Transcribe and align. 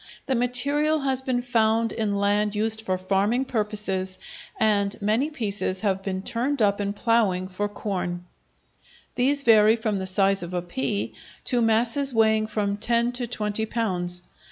The 0.25 0.33
material 0.33 1.01
has 1.01 1.21
been 1.21 1.43
found 1.43 1.91
in 1.91 2.15
land 2.17 2.55
used 2.55 2.81
for 2.81 2.97
farming 2.97 3.45
purposes, 3.45 4.17
and 4.59 4.99
many 4.99 5.29
pieces 5.29 5.81
have 5.81 6.01
been 6.01 6.23
turned 6.23 6.59
up 6.59 6.81
in 6.81 6.91
ploughing 6.93 7.47
for 7.47 7.69
corn; 7.69 8.25
these 9.13 9.43
vary 9.43 9.75
from 9.75 9.97
the 9.97 10.07
size 10.07 10.41
of 10.41 10.55
a 10.55 10.63
pea 10.63 11.13
to 11.43 11.61
masses 11.61 12.15
weighing 12.15 12.47
from 12.47 12.77
ten 12.77 13.11
to 13.11 13.27
twenty 13.27 13.67
pounds. 13.67 14.23